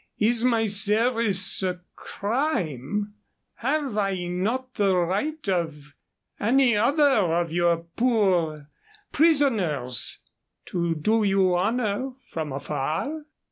[0.17, 3.13] Is my service a crime?
[3.57, 5.93] Have I not the right of
[6.39, 8.67] any other of your poor
[9.11, 10.23] prisoners
[10.65, 13.25] to do you honor from afar?"